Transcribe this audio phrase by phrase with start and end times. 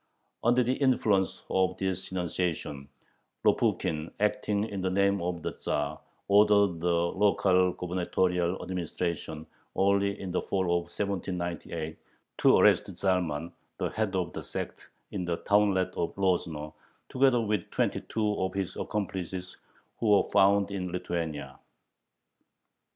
[0.43, 2.89] Under the influence of this denunciation,
[3.45, 9.45] Lopukhin, acting in the name of the Tzar, ordered the local gubernatorial administration,
[9.77, 11.99] early in the fall of 1798,
[12.39, 16.73] to arrest Zalman, the head of the sect, in the townlet of Lozno,
[17.07, 19.57] together with twenty two of his accomplices
[19.99, 21.59] who were found in Lithuania.